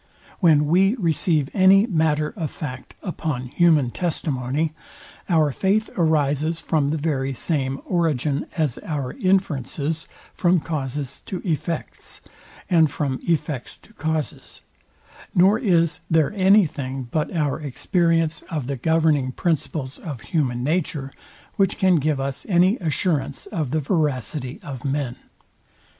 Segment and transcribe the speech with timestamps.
[0.39, 4.73] When we receive any matter of fact upon human testimony,
[5.29, 12.21] our faith arises from the very same origin as our inferences from causes to effects,
[12.67, 14.61] and from effects to causes;
[15.35, 21.13] nor is there anything but our experience of the governing principles of human nature,
[21.57, 25.17] which can give us any assurance of the veracity of men.